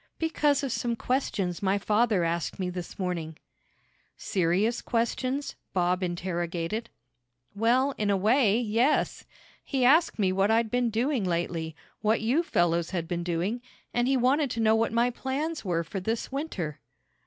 [0.17, 3.37] "Because of some questions my father asked me this morning."
[4.17, 6.89] "Serious questions?" Bob interrogated.
[7.53, 9.25] "Well, in a way, yes.
[9.63, 13.61] He asked me what I'd been doing lately, what you fellows had been doing,
[13.93, 16.79] and he wanted to know what my plans were for this winter."